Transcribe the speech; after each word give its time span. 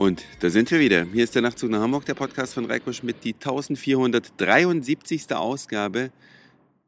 Und 0.00 0.24
da 0.38 0.48
sind 0.48 0.70
wir 0.70 0.80
wieder. 0.80 1.04
Hier 1.12 1.24
ist 1.24 1.34
der 1.34 1.42
Nachtzug 1.42 1.68
nach 1.68 1.82
Hamburg, 1.82 2.06
der 2.06 2.14
Podcast 2.14 2.54
von 2.54 2.64
Reiko 2.64 2.90
Schmidt, 2.90 3.16
die 3.22 3.34
1473. 3.34 5.30
Ausgabe, 5.34 6.10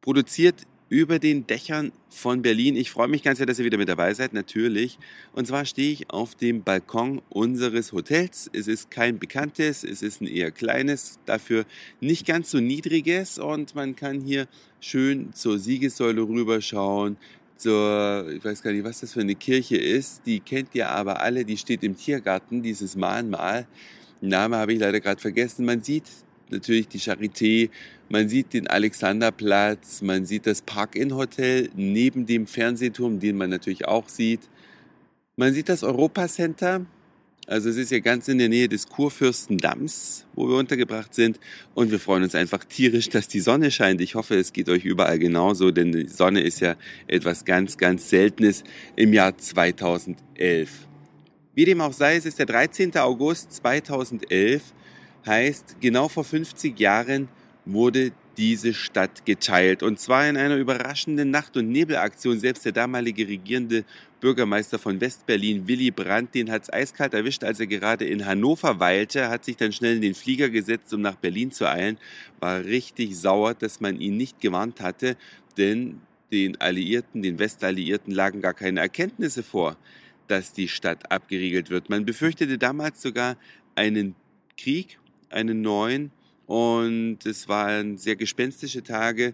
produziert 0.00 0.62
über 0.88 1.18
den 1.18 1.46
Dächern 1.46 1.92
von 2.08 2.40
Berlin. 2.40 2.74
Ich 2.74 2.90
freue 2.90 3.08
mich 3.08 3.22
ganz 3.22 3.36
sehr, 3.36 3.44
dass 3.44 3.58
ihr 3.58 3.66
wieder 3.66 3.76
mit 3.76 3.90
dabei 3.90 4.14
seid, 4.14 4.32
natürlich. 4.32 4.98
Und 5.34 5.46
zwar 5.46 5.66
stehe 5.66 5.92
ich 5.92 6.08
auf 6.08 6.36
dem 6.36 6.62
Balkon 6.62 7.20
unseres 7.28 7.92
Hotels. 7.92 8.48
Es 8.54 8.66
ist 8.66 8.90
kein 8.90 9.18
bekanntes, 9.18 9.84
es 9.84 10.00
ist 10.00 10.22
ein 10.22 10.26
eher 10.26 10.50
kleines, 10.50 11.18
dafür 11.26 11.66
nicht 12.00 12.26
ganz 12.26 12.50
so 12.50 12.60
niedriges 12.60 13.38
und 13.38 13.74
man 13.74 13.94
kann 13.94 14.22
hier 14.22 14.48
schön 14.80 15.34
zur 15.34 15.58
Siegessäule 15.58 16.22
rüberschauen, 16.22 17.18
zur, 17.62 18.28
ich 18.34 18.44
weiß 18.44 18.62
gar 18.62 18.72
nicht, 18.72 18.84
was 18.84 19.00
das 19.00 19.12
für 19.12 19.20
eine 19.20 19.34
Kirche 19.34 19.76
ist. 19.76 20.26
Die 20.26 20.40
kennt 20.40 20.74
ihr 20.74 20.88
aber 20.90 21.20
alle, 21.20 21.44
die 21.44 21.56
steht 21.56 21.82
im 21.82 21.96
Tiergarten, 21.96 22.62
dieses 22.62 22.96
Mahnmal. 22.96 23.66
Name 24.20 24.56
habe 24.56 24.72
ich 24.72 24.80
leider 24.80 25.00
gerade 25.00 25.20
vergessen. 25.20 25.64
Man 25.64 25.82
sieht 25.82 26.04
natürlich 26.50 26.88
die 26.88 27.00
Charité, 27.00 27.70
man 28.08 28.28
sieht 28.28 28.52
den 28.52 28.66
Alexanderplatz, 28.66 30.02
man 30.02 30.26
sieht 30.26 30.46
das 30.46 30.62
Park-In-Hotel 30.62 31.70
neben 31.74 32.26
dem 32.26 32.46
Fernsehturm, 32.46 33.20
den 33.20 33.36
man 33.36 33.50
natürlich 33.50 33.86
auch 33.86 34.08
sieht. 34.08 34.40
Man 35.36 35.54
sieht 35.54 35.68
das 35.68 35.82
Europa-Center, 35.82 36.84
also 37.46 37.68
es 37.68 37.76
ist 37.76 37.90
ja 37.90 37.98
ganz 37.98 38.28
in 38.28 38.38
der 38.38 38.48
Nähe 38.48 38.68
des 38.68 38.88
Kurfürstendamms, 38.88 40.26
wo 40.34 40.48
wir 40.48 40.56
untergebracht 40.56 41.12
sind. 41.12 41.40
Und 41.74 41.90
wir 41.90 41.98
freuen 41.98 42.22
uns 42.22 42.34
einfach 42.34 42.64
tierisch, 42.64 43.08
dass 43.08 43.26
die 43.26 43.40
Sonne 43.40 43.70
scheint. 43.70 44.00
Ich 44.00 44.14
hoffe, 44.14 44.36
es 44.36 44.52
geht 44.52 44.68
euch 44.68 44.84
überall 44.84 45.18
genauso, 45.18 45.70
denn 45.70 45.92
die 45.92 46.06
Sonne 46.06 46.40
ist 46.42 46.60
ja 46.60 46.76
etwas 47.08 47.44
ganz, 47.44 47.76
ganz 47.76 48.08
Seltenes 48.08 48.62
im 48.94 49.12
Jahr 49.12 49.36
2011. 49.36 50.70
Wie 51.54 51.64
dem 51.64 51.80
auch 51.80 51.92
sei, 51.92 52.16
es 52.16 52.26
ist 52.26 52.38
der 52.38 52.46
13. 52.46 52.96
August 52.96 53.52
2011, 53.52 54.62
heißt 55.26 55.76
genau 55.80 56.08
vor 56.08 56.24
50 56.24 56.78
Jahren 56.78 57.28
wurde 57.64 58.12
diese 58.36 58.74
Stadt 58.74 59.24
geteilt. 59.26 59.82
Und 59.82 60.00
zwar 60.00 60.28
in 60.28 60.36
einer 60.36 60.56
überraschenden 60.56 61.30
Nacht- 61.30 61.56
und 61.56 61.70
Nebelaktion. 61.70 62.38
Selbst 62.38 62.64
der 62.64 62.72
damalige 62.72 63.28
regierende 63.28 63.84
Bürgermeister 64.20 64.78
von 64.78 65.00
Westberlin, 65.00 65.66
Willy 65.66 65.90
Brandt, 65.90 66.34
den 66.34 66.50
hat's 66.50 66.72
eiskalt 66.72 67.12
erwischt, 67.12 67.44
als 67.44 67.60
er 67.60 67.66
gerade 67.66 68.04
in 68.04 68.24
Hannover 68.24 68.78
weilte, 68.78 69.28
hat 69.28 69.44
sich 69.44 69.56
dann 69.56 69.72
schnell 69.72 69.96
in 69.96 70.00
den 70.02 70.14
Flieger 70.14 70.48
gesetzt, 70.48 70.94
um 70.94 71.00
nach 71.00 71.16
Berlin 71.16 71.50
zu 71.50 71.68
eilen. 71.68 71.98
War 72.38 72.64
richtig 72.64 73.16
sauer, 73.16 73.54
dass 73.54 73.80
man 73.80 74.00
ihn 74.00 74.16
nicht 74.16 74.40
gewarnt 74.40 74.80
hatte, 74.80 75.16
denn 75.58 76.00
den 76.30 76.60
Alliierten, 76.60 77.22
den 77.22 77.38
Westalliierten 77.38 78.14
lagen 78.14 78.40
gar 78.40 78.54
keine 78.54 78.80
Erkenntnisse 78.80 79.42
vor, 79.42 79.76
dass 80.28 80.52
die 80.52 80.68
Stadt 80.68 81.10
abgeriegelt 81.10 81.68
wird. 81.68 81.90
Man 81.90 82.06
befürchtete 82.06 82.58
damals 82.58 83.02
sogar 83.02 83.36
einen 83.74 84.14
Krieg, 84.56 84.98
einen 85.30 85.60
neuen, 85.60 86.10
und 86.52 87.24
es 87.24 87.48
waren 87.48 87.96
sehr 87.96 88.14
gespenstische 88.14 88.82
Tage, 88.82 89.32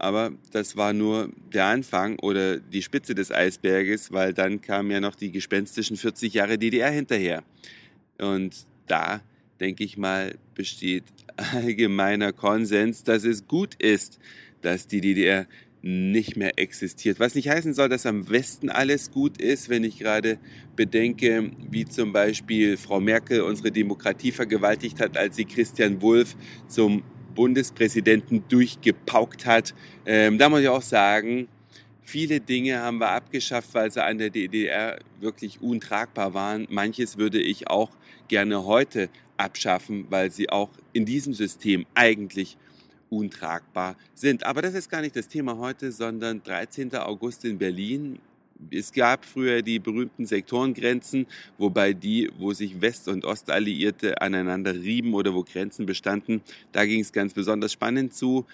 aber 0.00 0.32
das 0.50 0.76
war 0.76 0.92
nur 0.92 1.30
der 1.54 1.66
Anfang 1.66 2.18
oder 2.18 2.58
die 2.58 2.82
Spitze 2.82 3.14
des 3.14 3.30
Eisberges, 3.30 4.10
weil 4.10 4.34
dann 4.34 4.60
kamen 4.60 4.90
ja 4.90 4.98
noch 4.98 5.14
die 5.14 5.30
gespenstischen 5.30 5.96
40 5.96 6.34
Jahre 6.34 6.58
DDR 6.58 6.90
hinterher. 6.90 7.44
Und 8.18 8.66
da, 8.88 9.20
denke 9.60 9.84
ich 9.84 9.96
mal, 9.96 10.34
besteht 10.56 11.04
allgemeiner 11.36 12.32
Konsens, 12.32 13.04
dass 13.04 13.22
es 13.22 13.46
gut 13.46 13.76
ist, 13.76 14.18
dass 14.60 14.88
die 14.88 15.00
DDR 15.00 15.46
nicht 15.86 16.36
mehr 16.36 16.58
existiert. 16.58 17.20
Was 17.20 17.36
nicht 17.36 17.48
heißen 17.48 17.72
soll, 17.72 17.88
dass 17.88 18.06
am 18.06 18.28
Westen 18.28 18.70
alles 18.70 19.12
gut 19.12 19.40
ist, 19.40 19.68
wenn 19.68 19.84
ich 19.84 19.98
gerade 19.98 20.38
bedenke, 20.74 21.52
wie 21.70 21.84
zum 21.84 22.12
Beispiel 22.12 22.76
Frau 22.76 22.98
Merkel 22.98 23.42
unsere 23.42 23.70
Demokratie 23.70 24.32
vergewaltigt 24.32 25.00
hat, 25.00 25.16
als 25.16 25.36
sie 25.36 25.44
Christian 25.44 26.02
Wulff 26.02 26.36
zum 26.66 27.04
Bundespräsidenten 27.36 28.42
durchgepaukt 28.48 29.46
hat. 29.46 29.74
Ähm, 30.06 30.38
da 30.38 30.48
muss 30.48 30.62
ich 30.62 30.68
auch 30.68 30.82
sagen, 30.82 31.46
viele 32.02 32.40
Dinge 32.40 32.80
haben 32.80 32.98
wir 32.98 33.10
abgeschafft, 33.10 33.72
weil 33.72 33.92
sie 33.92 34.02
an 34.02 34.18
der 34.18 34.30
DDR 34.30 34.98
wirklich 35.20 35.62
untragbar 35.62 36.34
waren. 36.34 36.66
Manches 36.68 37.16
würde 37.16 37.40
ich 37.40 37.68
auch 37.68 37.90
gerne 38.26 38.64
heute 38.64 39.08
abschaffen, 39.36 40.06
weil 40.10 40.32
sie 40.32 40.50
auch 40.50 40.70
in 40.92 41.04
diesem 41.04 41.32
System 41.32 41.86
eigentlich 41.94 42.56
untragbar 43.16 43.96
sind. 44.14 44.44
Aber 44.44 44.62
das 44.62 44.74
ist 44.74 44.90
gar 44.90 45.00
nicht 45.00 45.16
das 45.16 45.28
Thema 45.28 45.56
heute, 45.56 45.90
sondern 45.92 46.42
13. 46.42 46.94
August 46.96 47.44
in 47.44 47.58
Berlin. 47.58 48.18
Es 48.70 48.92
gab 48.92 49.24
früher 49.24 49.60
die 49.62 49.78
berühmten 49.78 50.24
Sektorengrenzen, 50.24 51.26
wobei 51.58 51.92
die, 51.92 52.30
wo 52.38 52.52
sich 52.52 52.80
West- 52.80 53.08
und 53.08 53.24
Ostalliierte 53.24 54.20
aneinander 54.20 54.74
rieben 54.74 55.12
oder 55.14 55.34
wo 55.34 55.42
Grenzen 55.42 55.84
bestanden, 55.84 56.40
da 56.72 56.86
ging 56.86 57.00
es 57.00 57.12
ganz 57.12 57.34
besonders 57.34 57.72
spannend 57.72 58.14
zu. 58.14 58.46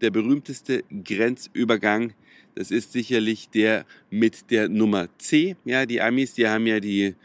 Der 0.00 0.10
berühmteste 0.10 0.84
Grenzübergang, 1.04 2.12
das 2.54 2.70
ist 2.70 2.92
sicherlich 2.92 3.50
der 3.50 3.84
mit 4.10 4.50
der 4.50 4.68
Nummer 4.68 5.08
C. 5.18 5.56
Ja, 5.64 5.86
die 5.86 6.00
Amis, 6.00 6.34
die 6.34 6.46
haben 6.46 6.66
ja 6.66 6.78
die 6.78 7.16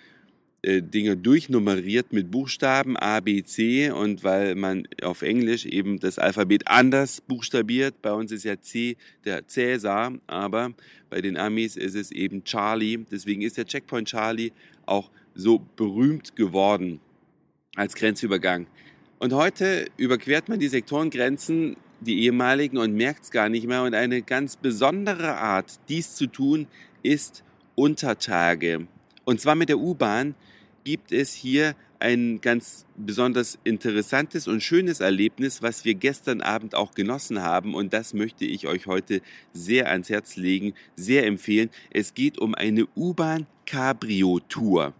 Dinge 0.65 1.17
durchnummeriert 1.17 2.13
mit 2.13 2.31
Buchstaben 2.31 2.95
A, 2.95 3.19
B, 3.19 3.43
C 3.43 3.91
und 3.91 4.23
weil 4.23 4.55
man 4.55 4.87
auf 5.01 5.21
Englisch 5.21 5.65
eben 5.65 5.99
das 5.99 6.17
Alphabet 6.17 6.67
anders 6.67 7.19
buchstabiert, 7.19 8.01
bei 8.01 8.13
uns 8.13 8.31
ist 8.31 8.45
ja 8.45 8.59
C 8.61 8.95
der 9.25 9.45
Cäsar, 9.45 10.13
aber 10.25 10.73
bei 11.09 11.21
den 11.21 11.35
Amis 11.35 11.75
ist 11.75 11.95
es 11.95 12.11
eben 12.11 12.45
Charlie. 12.45 13.05
Deswegen 13.11 13.41
ist 13.41 13.57
der 13.57 13.65
Checkpoint 13.65 14.07
Charlie 14.07 14.51
auch 14.85 15.11
so 15.35 15.59
berühmt 15.75 16.35
geworden 16.35 17.01
als 17.75 17.93
Grenzübergang. 17.93 18.67
Und 19.19 19.33
heute 19.33 19.87
überquert 19.97 20.49
man 20.49 20.59
die 20.59 20.69
Sektorengrenzen, 20.69 21.75
die 22.01 22.23
ehemaligen, 22.23 22.77
und 22.77 22.93
merkt 22.93 23.23
es 23.25 23.31
gar 23.31 23.49
nicht 23.49 23.67
mehr. 23.67 23.83
Und 23.83 23.95
eine 23.95 24.21
ganz 24.21 24.55
besondere 24.57 25.37
Art, 25.37 25.79
dies 25.89 26.15
zu 26.15 26.27
tun, 26.27 26.67
ist 27.03 27.43
Untertage. 27.75 28.87
Und 29.25 29.39
zwar 29.39 29.55
mit 29.55 29.69
der 29.69 29.79
U-Bahn, 29.79 30.35
gibt 30.83 31.11
es 31.11 31.33
hier 31.33 31.75
ein 31.99 32.41
ganz 32.41 32.85
besonders 32.97 33.57
interessantes 33.63 34.47
und 34.47 34.61
schönes 34.61 34.99
Erlebnis, 34.99 35.61
was 35.61 35.85
wir 35.85 35.93
gestern 35.93 36.41
Abend 36.41 36.75
auch 36.75 36.93
genossen 36.93 37.41
haben. 37.41 37.75
Und 37.75 37.93
das 37.93 38.13
möchte 38.13 38.43
ich 38.43 38.67
euch 38.67 38.87
heute 38.87 39.21
sehr 39.53 39.89
ans 39.89 40.09
Herz 40.09 40.35
legen, 40.35 40.73
sehr 40.95 41.25
empfehlen. 41.25 41.69
Es 41.91 42.13
geht 42.13 42.37
um 42.37 42.55
eine 42.55 42.87
U-Bahn 42.95 43.47
Cabrio 43.65 44.39
Tour. 44.49 44.93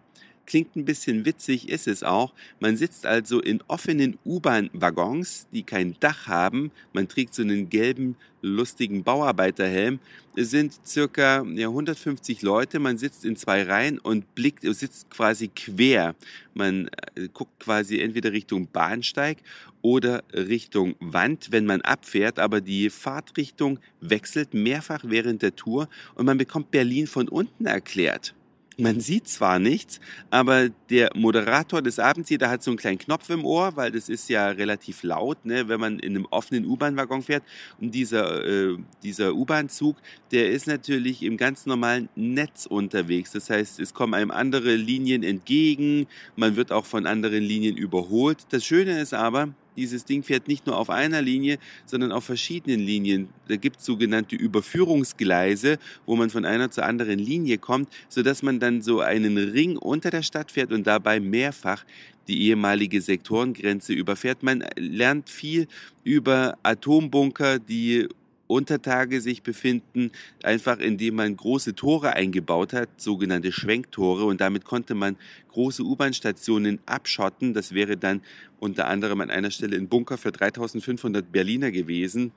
Klingt 0.45 0.75
ein 0.75 0.83
bisschen 0.83 1.25
witzig, 1.25 1.69
ist 1.69 1.87
es 1.87 2.03
auch. 2.03 2.33
Man 2.59 2.75
sitzt 2.75 3.05
also 3.05 3.39
in 3.39 3.61
offenen 3.67 4.17
U-Bahn-Waggons, 4.25 5.47
die 5.53 5.63
kein 5.63 5.95
Dach 6.01 6.27
haben. 6.27 6.71
Man 6.91 7.07
trägt 7.07 7.33
so 7.33 7.43
einen 7.43 7.69
gelben, 7.69 8.17
lustigen 8.41 9.03
Bauarbeiterhelm. 9.03 9.99
Es 10.35 10.51
sind 10.51 10.73
circa 10.85 11.43
ja, 11.53 11.67
150 11.67 12.41
Leute. 12.41 12.79
Man 12.79 12.97
sitzt 12.97 13.23
in 13.23 13.37
zwei 13.37 13.63
Reihen 13.63 13.99
und 13.99 14.35
blickt, 14.35 14.63
sitzt 14.63 15.09
quasi 15.09 15.47
quer. 15.47 16.13
Man 16.53 16.89
äh, 17.15 17.29
guckt 17.33 17.59
quasi 17.59 17.99
entweder 18.01 18.33
Richtung 18.33 18.67
Bahnsteig 18.67 19.37
oder 19.81 20.23
Richtung 20.33 20.95
Wand, 20.99 21.51
wenn 21.51 21.65
man 21.65 21.81
abfährt. 21.81 22.37
Aber 22.37 22.59
die 22.59 22.89
Fahrtrichtung 22.89 23.79
wechselt 24.01 24.53
mehrfach 24.53 25.03
während 25.05 25.41
der 25.41 25.55
Tour 25.55 25.87
und 26.15 26.25
man 26.25 26.37
bekommt 26.37 26.71
Berlin 26.71 27.07
von 27.07 27.29
unten 27.29 27.65
erklärt. 27.65 28.33
Man 28.77 28.99
sieht 28.99 29.27
zwar 29.27 29.59
nichts, 29.59 29.99
aber 30.29 30.69
der 30.89 31.11
Moderator 31.15 31.81
des 31.81 31.99
Abends 31.99 32.29
hier, 32.29 32.37
der 32.37 32.49
hat 32.49 32.63
so 32.63 32.71
einen 32.71 32.77
kleinen 32.77 32.97
Knopf 32.97 33.29
im 33.29 33.45
Ohr, 33.45 33.75
weil 33.75 33.91
das 33.91 34.09
ist 34.09 34.29
ja 34.29 34.49
relativ 34.49 35.03
laut, 35.03 35.45
ne, 35.45 35.67
wenn 35.67 35.79
man 35.79 35.99
in 35.99 36.15
einem 36.15 36.25
offenen 36.31 36.65
U-Bahn-Waggon 36.65 37.23
fährt. 37.23 37.43
Und 37.79 37.93
dieser, 37.93 38.45
äh, 38.45 38.77
dieser 39.03 39.35
U-Bahn-Zug, 39.35 39.97
der 40.31 40.49
ist 40.49 40.67
natürlich 40.67 41.21
im 41.21 41.37
ganz 41.37 41.65
normalen 41.65 42.09
Netz 42.15 42.65
unterwegs. 42.65 43.31
Das 43.31 43.49
heißt, 43.49 43.79
es 43.79 43.93
kommen 43.93 44.13
einem 44.13 44.31
andere 44.31 44.75
Linien 44.75 45.23
entgegen, 45.23 46.07
man 46.35 46.55
wird 46.55 46.71
auch 46.71 46.85
von 46.85 47.05
anderen 47.05 47.43
Linien 47.43 47.77
überholt. 47.77 48.39
Das 48.49 48.65
Schöne 48.65 48.99
ist 48.99 49.13
aber, 49.13 49.49
dieses 49.75 50.05
Ding 50.05 50.23
fährt 50.23 50.47
nicht 50.47 50.65
nur 50.65 50.77
auf 50.77 50.89
einer 50.89 51.21
Linie, 51.21 51.57
sondern 51.85 52.11
auf 52.11 52.25
verschiedenen 52.25 52.79
Linien. 52.79 53.29
Da 53.47 53.55
gibt 53.55 53.79
es 53.79 53.85
sogenannte 53.85 54.35
Überführungsgleise, 54.35 55.77
wo 56.05 56.15
man 56.15 56.29
von 56.29 56.45
einer 56.45 56.71
zur 56.71 56.85
anderen 56.85 57.19
Linie 57.19 57.57
kommt, 57.57 57.89
sodass 58.09 58.43
man 58.43 58.59
dann 58.59 58.81
so 58.81 59.01
einen 59.01 59.37
Ring 59.37 59.77
unter 59.77 60.09
der 60.09 60.23
Stadt 60.23 60.51
fährt 60.51 60.71
und 60.71 60.87
dabei 60.87 61.19
mehrfach 61.19 61.85
die 62.27 62.43
ehemalige 62.43 63.01
Sektorengrenze 63.01 63.93
überfährt. 63.93 64.43
Man 64.43 64.63
lernt 64.75 65.29
viel 65.29 65.67
über 66.03 66.57
Atombunker, 66.63 67.59
die 67.59 68.07
Untertage 68.53 69.19
sich 69.19 69.43
befinden, 69.43 70.11
einfach 70.43 70.79
indem 70.79 71.15
man 71.15 71.35
große 71.35 71.75
Tore 71.75 72.13
eingebaut 72.13 72.73
hat, 72.73 72.89
sogenannte 72.97 73.51
Schwenktore, 73.51 74.25
und 74.25 74.41
damit 74.41 74.63
konnte 74.63 74.95
man 74.95 75.17
große 75.51 75.83
U-Bahn-Stationen 75.83 76.79
abschotten. 76.85 77.53
Das 77.53 77.73
wäre 77.73 77.97
dann 77.97 78.21
unter 78.59 78.87
anderem 78.87 79.21
an 79.21 79.29
einer 79.29 79.51
Stelle 79.51 79.77
ein 79.77 79.89
Bunker 79.89 80.17
für 80.17 80.31
3500 80.31 81.31
Berliner 81.31 81.71
gewesen. 81.71 82.31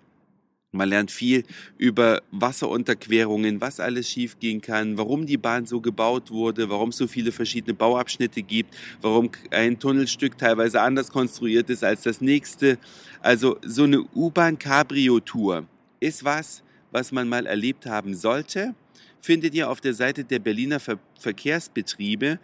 Man 0.73 0.89
lernt 0.89 1.11
viel 1.11 1.45
über 1.79 2.23
Wasserunterquerungen, 2.33 3.61
was 3.61 3.81
alles 3.81 4.11
schiefgehen 4.11 4.61
kann, 4.61 4.99
warum 4.99 5.25
die 5.25 5.39
Bahn 5.39 5.65
so 5.65 5.81
gebaut 5.81 6.31
wurde, 6.31 6.69
warum 6.69 6.91
es 6.91 6.99
so 6.99 7.07
viele 7.07 7.33
verschiedene 7.33 7.73
Bauabschnitte 7.73 8.43
gibt, 8.43 8.75
warum 9.01 9.31
ein 9.51 9.79
Tunnelstück 9.79 10.37
teilweise 10.37 10.83
anders 10.83 11.11
konstruiert 11.11 11.71
ist 11.71 11.83
als 11.85 12.03
das 12.03 12.21
nächste. 12.21 12.79
Also 13.23 13.57
so 13.65 13.85
eine 13.85 14.03
U-Bahn-Cabrio-Tour 14.15 15.67
ist 16.01 16.25
was, 16.25 16.63
was 16.91 17.13
man 17.13 17.29
mal 17.29 17.47
erlebt 17.47 17.87
haben 17.87 18.15
sollte. 18.15 18.75
Findet 19.21 19.55
ihr 19.55 19.71
auf 19.71 19.81
der 19.81 19.95
Seite 19.95 20.25
der 20.25 20.39
Berliner 20.39 20.81
Ver 20.81 20.99
Verkehrsbetriebe, 21.19 22.39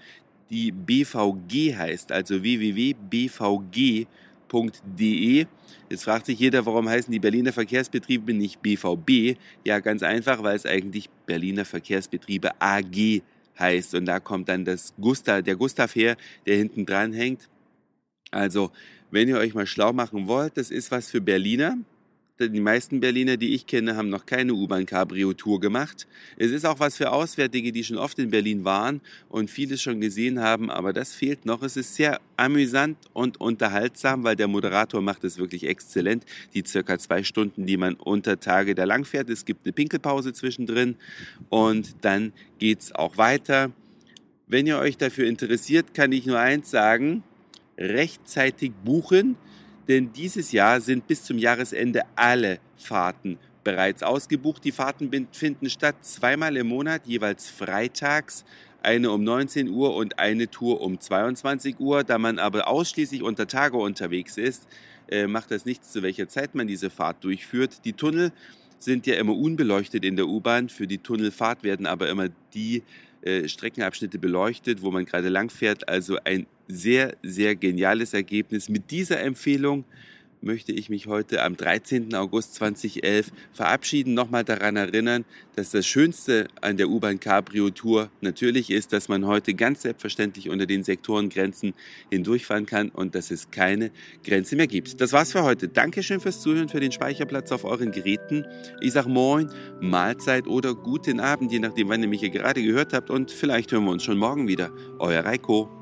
die 0.50 0.72
BVG 0.72 1.76
heißt, 1.76 2.10
also 2.12 2.42
www.bvg.de. 2.42 2.96
Jetzt 5.88 6.04
fragt 6.04 6.26
sich 6.26 6.38
jeder, 6.38 6.66
warum 6.66 6.88
heißen 6.88 7.12
die 7.12 7.18
Berliner 7.18 7.52
Verkehrsbetriebe 7.52 8.34
nicht 8.34 8.60
BVB? 8.60 9.38
Ja, 9.64 9.80
ganz 9.80 10.02
einfach, 10.02 10.42
weil 10.42 10.56
es 10.56 10.66
eigentlich 10.66 11.08
Berliner 11.26 11.64
Verkehrsbetriebe 11.64 12.50
AG 12.60 13.22
heißt. 13.58 13.94
Und 13.94 14.06
da 14.06 14.20
kommt 14.20 14.48
dann 14.48 14.64
das 14.64 14.92
Gustav, 15.00 15.42
der 15.42 15.56
Gustav 15.56 15.94
her, 15.94 16.16
der 16.46 16.56
hinten 16.56 16.84
dran 16.84 17.12
hängt. 17.12 17.48
Also, 18.30 18.70
wenn 19.10 19.28
ihr 19.28 19.38
euch 19.38 19.54
mal 19.54 19.66
schlau 19.66 19.92
machen 19.92 20.26
wollt, 20.26 20.56
das 20.56 20.70
ist 20.70 20.90
was 20.90 21.10
für 21.10 21.20
Berliner 21.20 21.78
die 22.40 22.60
meisten 22.60 23.00
Berliner, 23.00 23.36
die 23.36 23.54
ich 23.54 23.66
kenne, 23.66 23.96
haben 23.96 24.08
noch 24.08 24.26
keine 24.26 24.54
U-Bahn-Cabrio-Tour 24.54 25.60
gemacht. 25.60 26.06
Es 26.36 26.50
ist 26.50 26.64
auch 26.64 26.80
was 26.80 26.96
für 26.96 27.12
Auswärtige, 27.12 27.72
die 27.72 27.84
schon 27.84 27.98
oft 27.98 28.18
in 28.18 28.30
Berlin 28.30 28.64
waren 28.64 29.00
und 29.28 29.50
vieles 29.50 29.82
schon 29.82 30.00
gesehen 30.00 30.40
haben, 30.40 30.70
aber 30.70 30.92
das 30.92 31.12
fehlt 31.12 31.44
noch. 31.44 31.62
Es 31.62 31.76
ist 31.76 31.94
sehr 31.94 32.20
amüsant 32.36 32.96
und 33.12 33.40
unterhaltsam, 33.40 34.24
weil 34.24 34.36
der 34.36 34.48
Moderator 34.48 35.02
macht 35.02 35.24
es 35.24 35.38
wirklich 35.38 35.66
exzellent. 35.66 36.24
Die 36.54 36.64
circa 36.66 36.98
zwei 36.98 37.22
Stunden, 37.22 37.66
die 37.66 37.76
man 37.76 37.94
unter 37.94 38.40
Tage 38.40 38.74
da 38.74 38.84
lang 38.84 39.04
fährt. 39.04 39.28
Es 39.30 39.44
gibt 39.44 39.66
eine 39.66 39.72
Pinkelpause 39.72 40.32
zwischendrin 40.32 40.96
und 41.50 41.96
dann 42.00 42.32
geht's 42.58 42.92
auch 42.92 43.18
weiter. 43.18 43.72
Wenn 44.46 44.66
ihr 44.66 44.78
euch 44.78 44.96
dafür 44.96 45.26
interessiert, 45.26 45.94
kann 45.94 46.12
ich 46.12 46.26
nur 46.26 46.38
eins 46.38 46.70
sagen. 46.70 47.22
Rechtzeitig 47.78 48.72
buchen 48.84 49.36
denn 49.88 50.12
dieses 50.12 50.52
Jahr 50.52 50.80
sind 50.80 51.06
bis 51.06 51.24
zum 51.24 51.38
Jahresende 51.38 52.02
alle 52.14 52.58
Fahrten 52.76 53.38
bereits 53.64 54.02
ausgebucht. 54.02 54.64
Die 54.64 54.72
Fahrten 54.72 55.10
finden 55.32 55.70
statt 55.70 55.96
zweimal 56.02 56.56
im 56.56 56.68
Monat, 56.68 57.06
jeweils 57.06 57.48
freitags, 57.48 58.44
eine 58.82 59.10
um 59.10 59.22
19 59.22 59.68
Uhr 59.68 59.94
und 59.94 60.18
eine 60.18 60.50
Tour 60.50 60.80
um 60.80 60.98
22 60.98 61.78
Uhr. 61.78 62.04
Da 62.04 62.18
man 62.18 62.38
aber 62.38 62.68
ausschließlich 62.68 63.22
unter 63.22 63.46
Tage 63.46 63.76
unterwegs 63.76 64.36
ist, 64.36 64.66
äh, 65.08 65.26
macht 65.26 65.50
das 65.50 65.64
nichts, 65.64 65.92
zu 65.92 66.02
welcher 66.02 66.28
Zeit 66.28 66.54
man 66.54 66.66
diese 66.66 66.90
Fahrt 66.90 67.22
durchführt. 67.22 67.84
Die 67.84 67.92
Tunnel 67.92 68.32
sind 68.78 69.06
ja 69.06 69.14
immer 69.14 69.36
unbeleuchtet 69.36 70.04
in 70.04 70.16
der 70.16 70.26
U-Bahn. 70.26 70.68
Für 70.68 70.86
die 70.86 70.98
Tunnelfahrt 70.98 71.62
werden 71.62 71.86
aber 71.86 72.08
immer 72.08 72.28
die 72.54 72.82
äh, 73.22 73.48
Streckenabschnitte 73.48 74.18
beleuchtet, 74.18 74.82
wo 74.82 74.90
man 74.90 75.04
gerade 75.04 75.28
lang 75.28 75.50
fährt. 75.50 75.88
Also 75.88 76.18
ein 76.24 76.46
sehr, 76.72 77.16
sehr 77.22 77.54
geniales 77.54 78.14
Ergebnis. 78.14 78.68
Mit 78.68 78.90
dieser 78.90 79.20
Empfehlung 79.20 79.84
möchte 80.42 80.72
ich 80.72 80.90
mich 80.90 81.06
heute 81.06 81.42
am 81.42 81.56
13. 81.56 82.14
August 82.14 82.54
2011 82.54 83.30
verabschieden. 83.52 84.14
Nochmal 84.14 84.44
daran 84.44 84.76
erinnern, 84.76 85.24
dass 85.54 85.70
das 85.70 85.86
Schönste 85.86 86.48
an 86.60 86.76
der 86.76 86.88
U-Bahn 86.88 87.20
Cabrio 87.20 87.70
Tour 87.70 88.10
natürlich 88.20 88.70
ist, 88.70 88.92
dass 88.92 89.08
man 89.08 89.26
heute 89.26 89.54
ganz 89.54 89.82
selbstverständlich 89.82 90.48
unter 90.50 90.66
den 90.66 90.82
Sektorengrenzen 90.82 91.74
hindurchfahren 92.10 92.66
kann 92.66 92.88
und 92.88 93.14
dass 93.14 93.30
es 93.30 93.50
keine 93.50 93.90
Grenze 94.24 94.56
mehr 94.56 94.66
gibt. 94.66 95.00
Das 95.00 95.12
war's 95.12 95.32
für 95.32 95.44
heute. 95.44 95.68
Dankeschön 95.68 96.20
fürs 96.20 96.40
Zuhören, 96.40 96.68
für 96.68 96.80
den 96.80 96.92
Speicherplatz 96.92 97.52
auf 97.52 97.64
euren 97.64 97.92
Geräten. 97.92 98.44
Ich 98.80 98.92
sag 98.92 99.06
Moin, 99.06 99.48
Mahlzeit 99.80 100.46
oder 100.46 100.74
guten 100.74 101.20
Abend, 101.20 101.52
je 101.52 101.60
nachdem, 101.60 101.88
wann 101.88 102.02
ihr 102.02 102.08
mich 102.08 102.20
hier 102.20 102.30
gerade 102.30 102.62
gehört 102.62 102.92
habt 102.92 103.10
und 103.10 103.30
vielleicht 103.30 103.70
hören 103.72 103.84
wir 103.84 103.92
uns 103.92 104.02
schon 104.02 104.18
morgen 104.18 104.48
wieder. 104.48 104.72
Euer 104.98 105.24
Reiko. 105.24 105.81